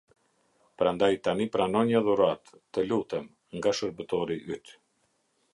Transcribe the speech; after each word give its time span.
Prandaj 0.81 1.09
tani 1.27 1.47
prano 1.57 1.83
një 1.91 2.01
dhuratë, 2.07 2.57
të 2.79 2.87
lutem, 2.93 3.31
nga 3.59 3.75
shërbëtori 3.81 4.43
yt". 4.57 4.77